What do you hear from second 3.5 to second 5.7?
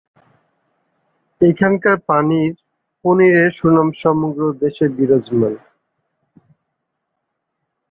সুনাম সমগ্র দেশে বিরাজমান।